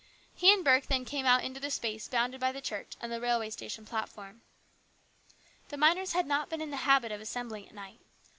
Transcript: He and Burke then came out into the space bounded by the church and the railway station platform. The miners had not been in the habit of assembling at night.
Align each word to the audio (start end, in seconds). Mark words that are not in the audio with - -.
He 0.33 0.51
and 0.51 0.65
Burke 0.65 0.87
then 0.87 1.05
came 1.05 1.27
out 1.27 1.43
into 1.43 1.59
the 1.59 1.69
space 1.69 2.07
bounded 2.07 2.41
by 2.41 2.51
the 2.51 2.59
church 2.59 2.93
and 2.99 3.11
the 3.11 3.21
railway 3.21 3.51
station 3.51 3.85
platform. 3.85 4.41
The 5.69 5.77
miners 5.77 6.13
had 6.13 6.25
not 6.25 6.49
been 6.49 6.59
in 6.59 6.71
the 6.71 6.77
habit 6.89 7.11
of 7.11 7.21
assembling 7.21 7.67
at 7.69 7.75
night. 7.75 7.99